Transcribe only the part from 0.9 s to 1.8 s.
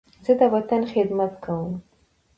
خدمت کوم.